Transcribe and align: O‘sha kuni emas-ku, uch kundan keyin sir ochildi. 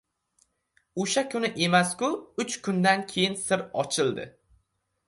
O‘sha 1.03 1.23
kuni 1.33 1.51
emas-ku, 1.67 2.11
uch 2.45 2.59
kundan 2.69 3.07
keyin 3.13 3.39
sir 3.47 3.67
ochildi. 3.85 4.29